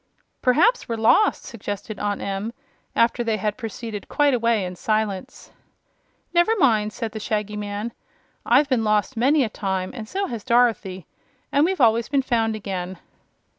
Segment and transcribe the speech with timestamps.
[0.41, 2.53] "Perhaps we're lost," suggested Aunt Em,
[2.95, 5.51] after they had proceeded quite a way in silence.
[6.33, 7.93] "Never mind," said the Shaggy Man;
[8.43, 11.05] "I've been lost many a time and so has Dorothy
[11.51, 12.97] and we've always been found again."